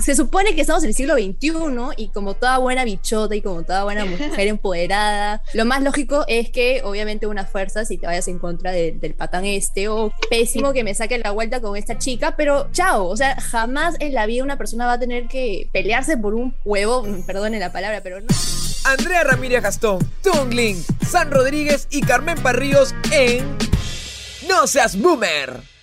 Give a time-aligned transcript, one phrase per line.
[0.00, 1.52] se supone que estamos en el siglo XXI
[1.96, 6.50] y como toda buena bichota y como toda buena mujer empoderada, lo más lógico es
[6.50, 10.84] que obviamente una fuerza si te vayas en contra del patán este o pésimo que
[10.84, 14.44] me saque la vuelta con esta chica, pero chao, o sea, jamás en la vida
[14.44, 18.26] una persona va a tener que pelearse por un huevo, perdone la palabra, pero no.
[18.84, 23.44] Andrea Ramírez Gastón, Tungling, San Rodríguez y Carmen Parríos en
[24.48, 25.77] No Seas Boomer.